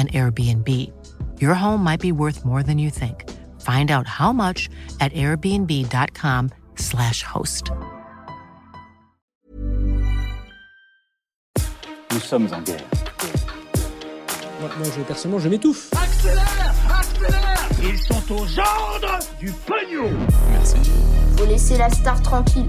[0.00, 0.68] an Airbnb.
[1.40, 3.28] Your home might be worth more than you think.
[3.60, 4.68] Find out how much
[5.00, 7.70] at airbnb.com/slash host.
[12.12, 12.84] Nous sommes en guerre.
[14.60, 15.90] Moi, moi, je, personnellement, je m'étouffe.
[15.92, 20.10] Accélère Accélère Ils sont aux ordres du pognon
[20.50, 20.76] Merci.
[21.36, 22.68] Faut laisser la star tranquille.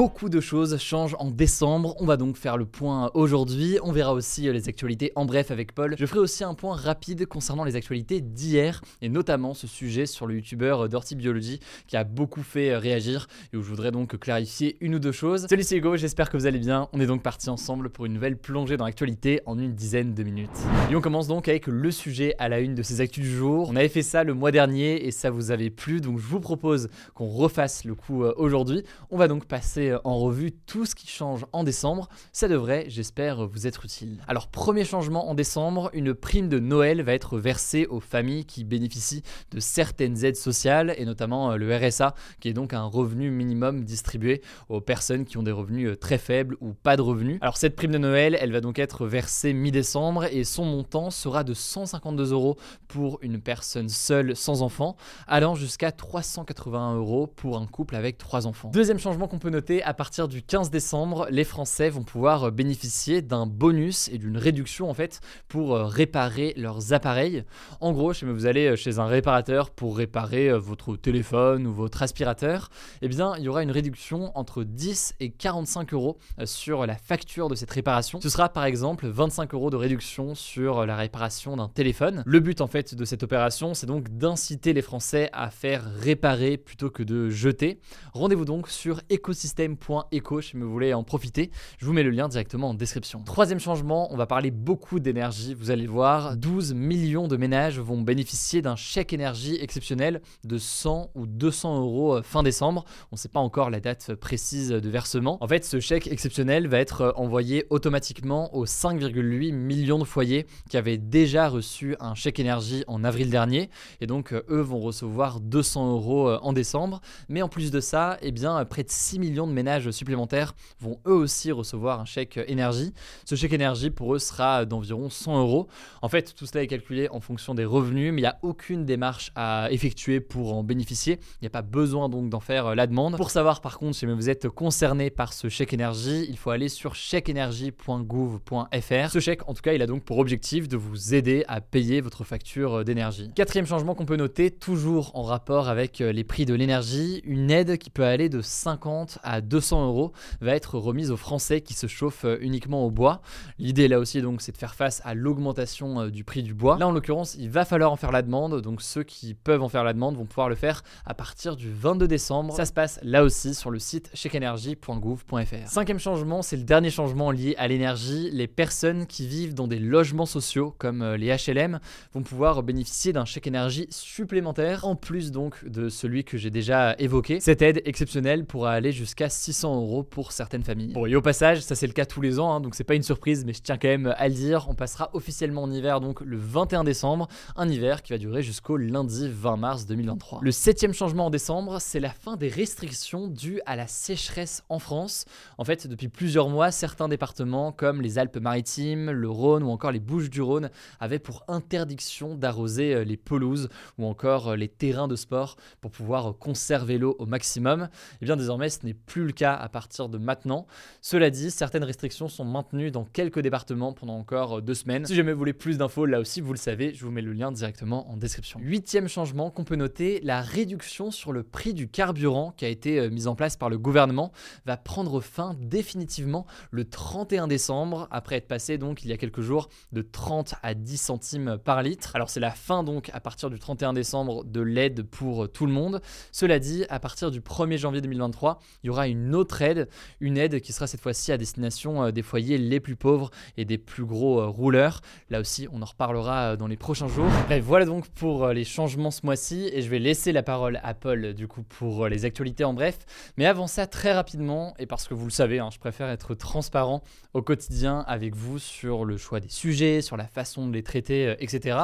[0.00, 4.14] Beaucoup de choses changent en décembre, on va donc faire le point aujourd'hui, on verra
[4.14, 5.94] aussi euh, les actualités en bref avec Paul.
[5.98, 10.26] Je ferai aussi un point rapide concernant les actualités d'hier, et notamment ce sujet sur
[10.26, 13.90] le youtubeur euh, Dirty Biology qui a beaucoup fait euh, réagir, et où je voudrais
[13.90, 15.46] donc clarifier une ou deux choses.
[15.50, 18.14] Salut c'est Hugo, j'espère que vous allez bien, on est donc parti ensemble pour une
[18.14, 20.48] nouvelle plongée dans l'actualité en une dizaine de minutes.
[20.90, 23.68] Et on commence donc avec le sujet à la une de ces actus du jour.
[23.68, 26.40] On avait fait ça le mois dernier et ça vous avait plu, donc je vous
[26.40, 28.82] propose qu'on refasse le coup aujourd'hui.
[29.10, 32.08] On va donc passer en revue tout ce qui change en décembre.
[32.32, 34.18] Ça devrait, j'espère, vous être utile.
[34.28, 38.64] Alors, premier changement en décembre, une prime de Noël va être versée aux familles qui
[38.64, 43.30] bénéficient de certaines aides sociales, et notamment euh, le RSA, qui est donc un revenu
[43.30, 47.38] minimum distribué aux personnes qui ont des revenus euh, très faibles ou pas de revenus.
[47.40, 51.44] Alors, cette prime de Noël, elle va donc être versée mi-décembre, et son montant sera
[51.44, 52.56] de 152 euros
[52.88, 54.96] pour une personne seule sans enfant,
[55.26, 58.70] allant jusqu'à 381 euros pour un couple avec trois enfants.
[58.72, 63.22] Deuxième changement qu'on peut noter, à partir du 15 décembre, les Français vont pouvoir bénéficier
[63.22, 67.44] d'un bonus et d'une réduction en fait pour euh, réparer leurs appareils.
[67.80, 72.02] En gros, si vous allez chez un réparateur pour réparer euh, votre téléphone ou votre
[72.02, 72.70] aspirateur,
[73.02, 76.96] eh bien, il y aura une réduction entre 10 et 45 euros euh, sur la
[76.96, 78.20] facture de cette réparation.
[78.20, 82.22] Ce sera par exemple 25 euros de réduction sur la réparation d'un téléphone.
[82.26, 86.56] Le but en fait de cette opération, c'est donc d'inciter les Français à faire réparer
[86.56, 87.80] plutôt que de jeter.
[88.12, 91.50] Rendez-vous donc sur écosystème Eco si vous voulez en profiter.
[91.78, 93.22] Je vous mets le lien directement en description.
[93.22, 95.54] Troisième changement, on va parler beaucoup d'énergie.
[95.54, 101.10] Vous allez voir, 12 millions de ménages vont bénéficier d'un chèque énergie exceptionnel de 100
[101.14, 102.84] ou 200 euros euh, fin décembre.
[103.10, 105.38] On ne sait pas encore la date précise de versement.
[105.40, 110.46] En fait, ce chèque exceptionnel va être euh, envoyé automatiquement aux 5,8 millions de foyers
[110.68, 113.70] qui avaient déjà reçu un chèque énergie en avril dernier.
[114.00, 117.00] Et donc, euh, eux vont recevoir 200 euros en décembre.
[117.28, 120.54] Mais en plus de ça, eh bien, près de 6 millions de ménages ménages supplémentaires
[120.80, 122.92] vont eux aussi recevoir un chèque énergie.
[123.24, 125.68] Ce chèque énergie pour eux sera d'environ 100 euros.
[126.02, 128.84] En fait, tout cela est calculé en fonction des revenus, mais il n'y a aucune
[128.84, 131.20] démarche à effectuer pour en bénéficier.
[131.40, 133.16] Il n'y a pas besoin donc d'en faire euh, la demande.
[133.16, 136.68] Pour savoir par contre si vous êtes concerné par ce chèque énergie, il faut aller
[136.68, 139.10] sur chèqueénergie.gouv.fr.
[139.10, 142.00] Ce chèque, en tout cas, il a donc pour objectif de vous aider à payer
[142.00, 143.30] votre facture euh, d'énergie.
[143.34, 147.50] Quatrième changement qu'on peut noter, toujours en rapport avec euh, les prix de l'énergie, une
[147.50, 151.74] aide qui peut aller de 50 à 200 euros va être remise aux Français qui
[151.74, 153.20] se chauffent euh, uniquement au bois.
[153.58, 156.78] L'idée là aussi donc c'est de faire face à l'augmentation euh, du prix du bois.
[156.78, 159.68] Là en l'occurrence il va falloir en faire la demande, donc ceux qui peuvent en
[159.68, 162.54] faire la demande vont pouvoir le faire à partir du 22 décembre.
[162.54, 165.68] Ça se passe là aussi sur le site chèqueénergie.gouv.fr.
[165.68, 168.30] Cinquième changement, c'est le dernier changement lié à l'énergie.
[168.32, 171.80] Les personnes qui vivent dans des logements sociaux comme euh, les HLM
[172.12, 176.94] vont pouvoir bénéficier d'un chèque énergie supplémentaire en plus donc de celui que j'ai déjà
[176.98, 177.40] évoqué.
[177.40, 180.92] Cette aide exceptionnelle pourra aller jusqu'à 600 euros pour certaines familles.
[180.92, 182.94] Bon, et au passage, ça c'est le cas tous les ans, hein, donc c'est pas
[182.94, 186.00] une surprise, mais je tiens quand même à le dire, on passera officiellement en hiver
[186.00, 190.40] donc le 21 décembre, un hiver qui va durer jusqu'au lundi 20 mars 2023.
[190.42, 194.78] Le septième changement en décembre, c'est la fin des restrictions dues à la sécheresse en
[194.78, 195.24] France.
[195.58, 200.00] En fait, depuis plusieurs mois, certains départements comme les Alpes-Maritimes, le Rhône ou encore les
[200.00, 203.68] Bouches-du-Rhône avaient pour interdiction d'arroser euh, les pelouses
[203.98, 207.82] ou encore euh, les terrains de sport pour pouvoir conserver l'eau au maximum.
[207.82, 210.66] Et eh bien désormais, ce n'est plus le cas à partir de maintenant.
[211.00, 215.06] Cela dit, certaines restrictions sont maintenues dans quelques départements pendant encore euh, deux semaines.
[215.06, 217.32] Si jamais vous voulez plus d'infos, là aussi vous le savez, je vous mets le
[217.32, 218.60] lien directement en description.
[218.60, 222.98] Huitième changement qu'on peut noter, la réduction sur le prix du carburant qui a été
[222.98, 224.32] euh, mise en place par le gouvernement
[224.66, 229.40] va prendre fin définitivement le 31 décembre, après être passé donc il y a quelques
[229.40, 232.14] jours de 30 à 10 centimes par litre.
[232.14, 235.72] Alors c'est la fin donc à partir du 31 décembre de l'aide pour tout le
[235.72, 236.00] monde.
[236.32, 239.88] Cela dit, à partir du 1er janvier 2023, il y aura une autre aide,
[240.20, 243.64] une aide qui sera cette fois-ci à destination euh, des foyers les plus pauvres et
[243.64, 245.00] des plus gros euh, rouleurs.
[245.30, 247.30] Là aussi, on en reparlera euh, dans les prochains jours.
[247.46, 250.94] Bref, voilà donc pour les changements ce mois-ci et je vais laisser la parole à
[250.94, 252.98] Paul du coup pour les actualités en bref.
[253.36, 256.34] Mais avant ça, très rapidement, et parce que vous le savez, hein, je préfère être
[256.34, 257.02] transparent
[257.34, 261.36] au quotidien avec vous sur le choix des sujets, sur la façon de les traiter,
[261.38, 261.78] etc.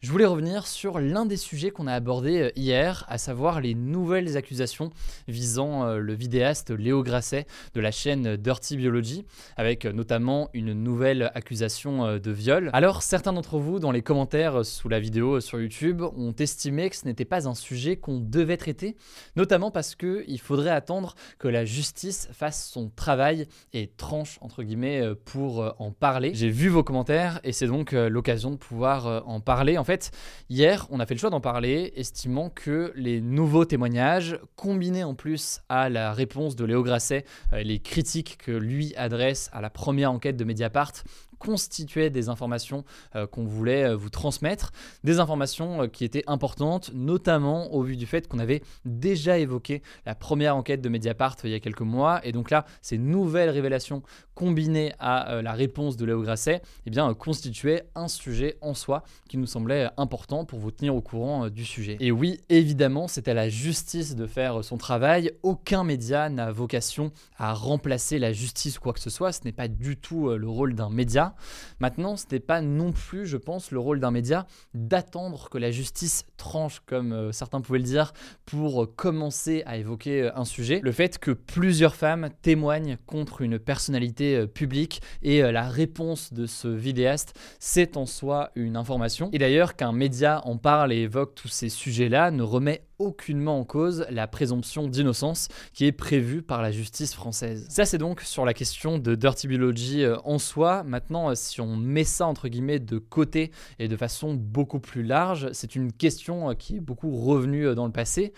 [0.00, 4.36] Je voulais revenir sur l'un des sujets qu'on a abordé hier, à savoir les nouvelles
[4.36, 4.90] accusations
[5.28, 9.24] visant le vidéaste Léo Grasset de la chaîne Dirty Biology,
[9.56, 12.70] avec notamment une nouvelle accusation euh, de viol.
[12.72, 16.96] Alors certains d'entre vous dans les commentaires sous la vidéo sur YouTube ont estimé que
[16.96, 18.96] ce n'était pas un sujet qu'on devait traiter,
[19.36, 25.00] notamment parce qu'il faudrait attendre que la justice fasse son travail et tranche entre guillemets
[25.00, 26.32] euh, pour euh, en parler.
[26.34, 29.78] J'ai vu vos commentaires et c'est donc l'occasion de pouvoir en parler.
[29.78, 30.10] En fait,
[30.48, 35.14] hier, on a fait le choix d'en parler, estimant que les nouveaux témoignages, combinés en
[35.14, 40.12] plus à la réponse de Léo Grasset, les critiques que lui adresse à la première
[40.12, 40.92] enquête de Mediapart
[41.40, 42.84] constituaient des informations
[43.16, 44.70] euh, qu'on voulait euh, vous transmettre,
[45.02, 49.82] des informations euh, qui étaient importantes, notamment au vu du fait qu'on avait déjà évoqué
[50.06, 53.50] la première enquête de Mediapart il y a quelques mois, et donc là, ces nouvelles
[53.50, 54.02] révélations
[54.34, 59.36] combinées à la réponse de Léo Grasset, eh bien, constituaient un sujet en soi qui
[59.36, 61.98] nous semblait important pour vous tenir au courant du sujet.
[62.00, 65.32] Et oui, évidemment, c'est à la justice de faire son travail.
[65.42, 69.32] Aucun média n'a vocation à remplacer la justice ou quoi que ce soit.
[69.32, 71.29] Ce n'est pas du tout le rôle d'un média.
[71.78, 75.70] Maintenant, ce n'est pas non plus, je pense, le rôle d'un média d'attendre que la
[75.70, 78.12] justice tranche, comme euh, certains pouvaient le dire,
[78.46, 80.80] pour commencer à évoquer euh, un sujet.
[80.82, 86.46] Le fait que plusieurs femmes témoignent contre une personnalité euh, publique et la réponse de
[86.46, 89.30] ce vidéaste, c'est en soi une information.
[89.32, 93.64] Et d'ailleurs, qu'un média en parle et évoque tous ces sujets-là ne remet aucunement en
[93.64, 97.66] cause la présomption d'innocence qui est prévue par la justice française.
[97.68, 100.82] Ça c'est donc sur la question de Dirty Biology euh, en soi.
[100.84, 105.02] Maintenant, euh, si on met ça entre guillemets de côté et de façon beaucoup plus
[105.02, 108.32] large, c'est une question euh, qui est beaucoup revenue dans le passé.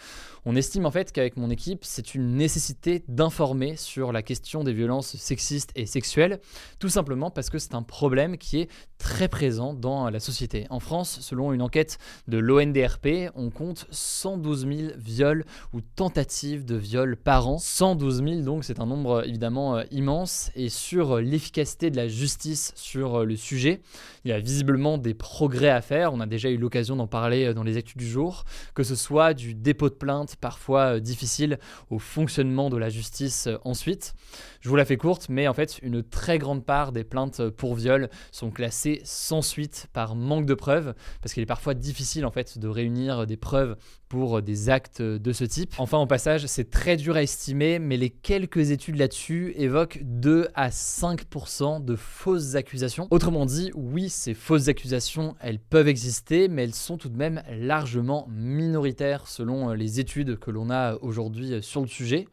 [0.44, 4.72] On estime en fait qu'avec mon équipe, c'est une nécessité d'informer sur la question des
[4.72, 6.40] violences sexistes et sexuelles,
[6.78, 10.66] tout simplement parce que c'est un problème qui est très présent dans la société.
[10.70, 11.98] En France, selon une enquête
[12.28, 17.58] de l'ONDRP, on compte 112 112 000 viols ou tentatives de viol par an.
[17.58, 22.08] 112 000 donc c'est un nombre évidemment euh, immense et sur euh, l'efficacité de la
[22.08, 23.80] justice sur euh, le sujet,
[24.24, 26.12] il y a visiblement des progrès à faire.
[26.12, 28.44] On a déjà eu l'occasion d'en parler dans les actus du jour,
[28.74, 31.58] que ce soit du dépôt de plainte parfois difficile
[31.90, 34.14] au fonctionnement de la justice ensuite.
[34.60, 37.74] Je vous la fais courte, mais en fait une très grande part des plaintes pour
[37.74, 42.30] viol sont classées sans suite par manque de preuves, parce qu'il est parfois difficile en
[42.30, 43.76] fait de réunir des preuves
[44.12, 45.72] pour des actes de ce type.
[45.78, 50.48] Enfin, au passage, c'est très dur à estimer, mais les quelques études là-dessus évoquent 2
[50.54, 53.08] à 5% de fausses accusations.
[53.10, 57.42] Autrement dit, oui, ces fausses accusations, elles peuvent exister, mais elles sont tout de même
[57.50, 62.28] largement minoritaires selon les études que l'on a aujourd'hui sur le sujet.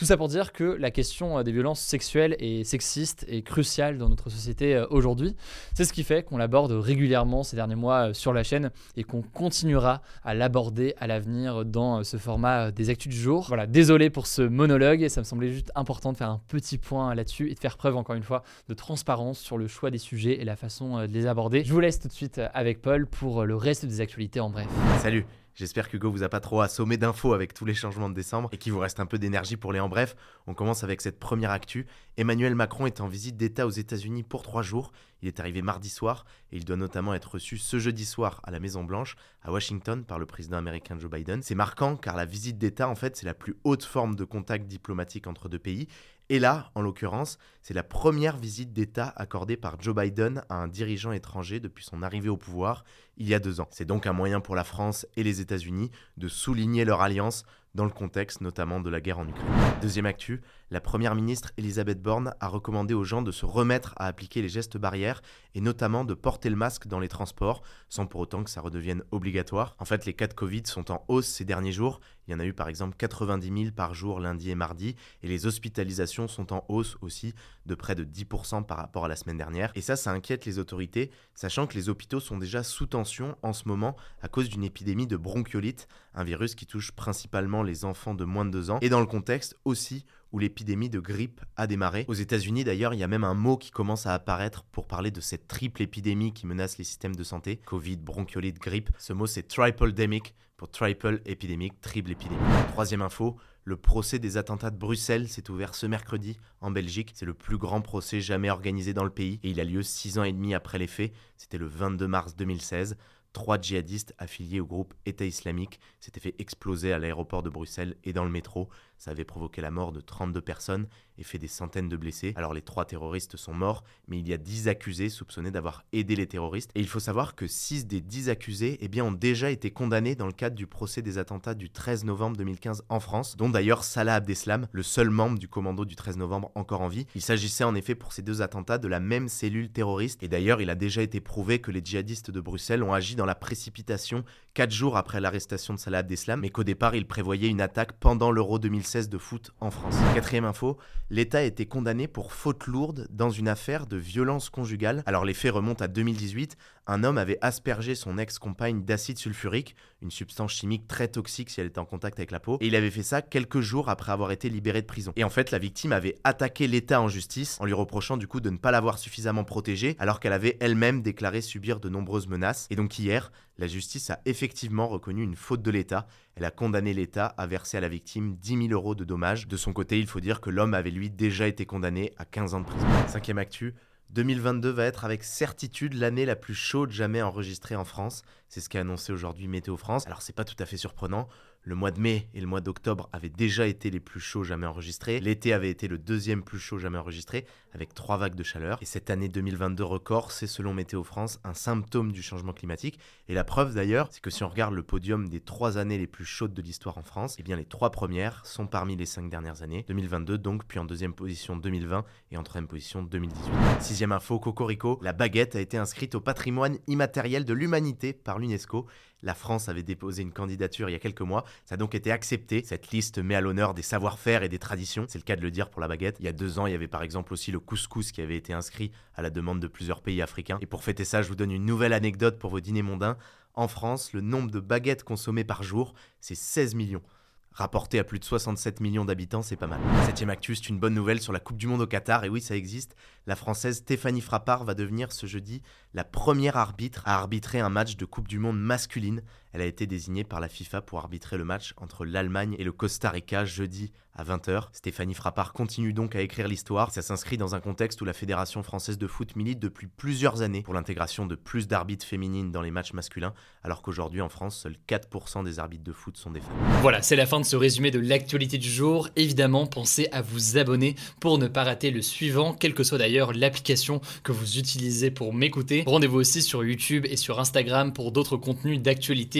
[0.00, 3.98] Tout ça pour dire que la question euh, des violences sexuelles et sexistes est cruciale
[3.98, 5.36] dans notre société euh, aujourd'hui.
[5.74, 9.04] C'est ce qui fait qu'on l'aborde régulièrement ces derniers mois euh, sur la chaîne et
[9.04, 13.44] qu'on continuera à l'aborder à l'avenir dans ce format des actus du jour.
[13.48, 17.14] Voilà, désolé pour ce monologue, ça me semblait juste important de faire un petit point
[17.14, 20.40] là-dessus et de faire preuve encore une fois de transparence sur le choix des sujets
[20.40, 21.62] et la façon de les aborder.
[21.62, 24.66] Je vous laisse tout de suite avec Paul pour le reste des actualités en bref.
[25.02, 28.48] Salut J'espère qu'Hugo vous a pas trop assommé d'infos avec tous les changements de décembre
[28.52, 30.16] et qu'il vous reste un peu d'énergie pour les en bref.
[30.46, 31.86] On commence avec cette première actu.
[32.20, 34.92] Emmanuel Macron est en visite d'État aux États-Unis pour trois jours.
[35.22, 38.50] Il est arrivé mardi soir et il doit notamment être reçu ce jeudi soir à
[38.50, 41.42] la Maison Blanche, à Washington, par le président américain Joe Biden.
[41.42, 44.66] C'est marquant car la visite d'État, en fait, c'est la plus haute forme de contact
[44.66, 45.88] diplomatique entre deux pays.
[46.28, 50.68] Et là, en l'occurrence, c'est la première visite d'État accordée par Joe Biden à un
[50.68, 52.84] dirigeant étranger depuis son arrivée au pouvoir
[53.16, 53.68] il y a deux ans.
[53.70, 57.84] C'est donc un moyen pour la France et les États-Unis de souligner leur alliance dans
[57.84, 59.46] le contexte notamment de la guerre en Ukraine.
[59.80, 64.06] Deuxième actu, la Première ministre Elisabeth Borne a recommandé aux gens de se remettre à
[64.06, 65.22] appliquer les gestes barrières
[65.54, 69.02] et notamment de porter le masque dans les transports sans pour autant que ça redevienne
[69.10, 69.76] obligatoire.
[69.78, 72.00] En fait, les cas de Covid sont en hausse ces derniers jours.
[72.30, 74.94] Il y en a eu par exemple 90 000 par jour lundi et mardi
[75.24, 77.34] et les hospitalisations sont en hausse aussi
[77.66, 79.72] de près de 10% par rapport à la semaine dernière.
[79.74, 83.52] Et ça, ça inquiète les autorités, sachant que les hôpitaux sont déjà sous tension en
[83.52, 88.14] ce moment à cause d'une épidémie de bronchiolite, un virus qui touche principalement les enfants
[88.14, 91.66] de moins de 2 ans, et dans le contexte aussi où l'épidémie de grippe a
[91.66, 92.04] démarré.
[92.08, 95.10] Aux États-Unis, d'ailleurs, il y a même un mot qui commence à apparaître pour parler
[95.10, 98.90] de cette triple épidémie qui menace les systèmes de santé Covid, bronchiolite, grippe.
[98.98, 102.40] Ce mot, c'est tripledemic pour triple épidémique, triple épidémie.
[102.68, 107.12] Troisième info, Le procès des attentats de Bruxelles s'est ouvert ce mercredi en Belgique.
[107.14, 110.18] C'est le plus grand procès jamais organisé dans le pays et il a lieu six
[110.18, 111.12] ans et demi après les faits.
[111.36, 112.96] C'était le 22 mars 2016.
[113.32, 118.12] Trois djihadistes affiliés au groupe État islamique s'étaient fait exploser à l'aéroport de Bruxelles et
[118.12, 118.68] dans le métro.
[118.98, 122.32] Ça avait provoqué la mort de 32 personnes et fait des centaines de blessés.
[122.36, 126.16] Alors les trois terroristes sont morts, mais il y a 10 accusés soupçonnés d'avoir aidé
[126.16, 126.70] les terroristes.
[126.74, 130.16] Et il faut savoir que 6 des 10 accusés eh bien, ont déjà été condamnés
[130.16, 133.84] dans le cadre du procès des attentats du 13 novembre 2015 en France, dont d'ailleurs
[133.84, 137.06] Salah Abdeslam, le seul membre du commando du 13 novembre encore en vie.
[137.14, 140.22] Il s'agissait en effet pour ces deux attentats de la même cellule terroriste.
[140.22, 143.26] Et d'ailleurs, il a déjà été prouvé que les djihadistes de Bruxelles ont agi dans
[143.26, 144.24] la précipitation
[144.54, 148.30] 4 jours après l'arrestation de Salah Abdeslam, mais qu'au départ, ils prévoyaient une attaque pendant
[148.30, 149.94] l'Euro 2016 de foot en France.
[150.14, 150.78] Quatrième info,
[151.10, 155.02] l'État a été condamné pour faute lourde dans une affaire de violence conjugale.
[155.04, 156.56] Alors les faits remontent à 2018.
[156.90, 161.68] Un homme avait aspergé son ex-compagne d'acide sulfurique, une substance chimique très toxique si elle
[161.68, 164.32] était en contact avec la peau, et il avait fait ça quelques jours après avoir
[164.32, 165.12] été libéré de prison.
[165.14, 168.40] Et en fait, la victime avait attaqué l'État en justice en lui reprochant du coup
[168.40, 172.66] de ne pas l'avoir suffisamment protégée, alors qu'elle avait elle-même déclaré subir de nombreuses menaces.
[172.70, 176.08] Et donc hier, la justice a effectivement reconnu une faute de l'État.
[176.34, 179.46] Elle a condamné l'État à verser à la victime 10 000 euros de dommages.
[179.46, 182.54] De son côté, il faut dire que l'homme avait lui déjà été condamné à 15
[182.54, 182.86] ans de prison.
[183.06, 183.76] Cinquième actu,
[184.12, 188.22] 2022 va être avec certitude l'année la plus chaude jamais enregistrée en France.
[188.50, 190.04] C'est ce qu'a annoncé aujourd'hui Météo France.
[190.06, 191.28] Alors c'est pas tout à fait surprenant.
[191.62, 194.66] Le mois de mai et le mois d'octobre avaient déjà été les plus chauds jamais
[194.66, 195.20] enregistrés.
[195.20, 198.78] L'été avait été le deuxième plus chaud jamais enregistré, avec trois vagues de chaleur.
[198.80, 202.98] Et cette année 2022 record, c'est selon Météo France un symptôme du changement climatique.
[203.28, 206.06] Et la preuve d'ailleurs, c'est que si on regarde le podium des trois années les
[206.06, 209.28] plus chaudes de l'histoire en France, eh bien les trois premières sont parmi les cinq
[209.28, 209.84] dernières années.
[209.86, 213.52] 2022 donc, puis en deuxième position 2020 et en troisième position 2018.
[213.80, 218.86] Sixième info, Cocorico, la baguette a été inscrite au patrimoine immatériel de l'humanité par l'UNESCO.
[219.22, 222.10] La France avait déposé une candidature il y a quelques mois, ça a donc été
[222.10, 222.62] accepté.
[222.64, 225.50] Cette liste met à l'honneur des savoir-faire et des traditions, c'est le cas de le
[225.50, 226.16] dire pour la baguette.
[226.20, 228.36] Il y a deux ans, il y avait par exemple aussi le couscous qui avait
[228.36, 230.58] été inscrit à la demande de plusieurs pays africains.
[230.60, 233.16] Et pour fêter ça, je vous donne une nouvelle anecdote pour vos dîners mondains.
[233.54, 237.02] En France, le nombre de baguettes consommées par jour, c'est 16 millions.
[237.52, 239.80] Rapporté à plus de 67 millions d'habitants, c'est pas mal.
[240.06, 242.54] Septième actus, une bonne nouvelle sur la Coupe du Monde au Qatar, et oui, ça
[242.54, 242.94] existe.
[243.26, 245.60] La Française Stéphanie Frappard va devenir ce jeudi
[245.92, 249.22] la première arbitre à arbitrer un match de Coupe du Monde masculine.
[249.52, 252.72] Elle a été désignée par la FIFA pour arbitrer le match entre l'Allemagne et le
[252.72, 254.68] Costa Rica jeudi à 20h.
[254.72, 256.90] Stéphanie Frappard continue donc à écrire l'histoire.
[256.90, 260.62] Ça s'inscrit dans un contexte où la Fédération française de foot milite depuis plusieurs années
[260.62, 263.32] pour l'intégration de plus d'arbitres féminines dans les matchs masculins,
[263.64, 266.56] alors qu'aujourd'hui en France, seuls 4% des arbitres de foot sont des femmes.
[266.82, 269.08] Voilà, c'est la fin de ce résumé de l'actualité du jour.
[269.16, 273.32] Évidemment, pensez à vous abonner pour ne pas rater le suivant, quelle que soit d'ailleurs
[273.32, 275.84] l'application que vous utilisez pour m'écouter.
[275.86, 279.39] Rendez-vous aussi sur YouTube et sur Instagram pour d'autres contenus d'actualité